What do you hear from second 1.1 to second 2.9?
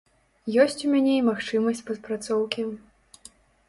і магчымасць падпрацоўкі.